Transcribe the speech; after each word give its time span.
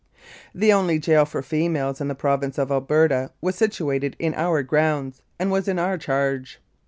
The 0.55 0.73
only 0.73 0.97
gaol 0.97 1.25
for 1.25 1.43
females 1.43 2.01
in 2.01 2.07
the 2.07 2.15
Province 2.15 2.57
of 2.57 2.71
Alberta 2.71 3.29
was 3.39 3.55
situated 3.55 4.15
in 4.17 4.33
our 4.33 4.63
grounds, 4.63 5.21
and 5.37 5.51
was 5.51 5.67
in 5.67 5.77
our 5.77 5.99
charge. 5.99 6.59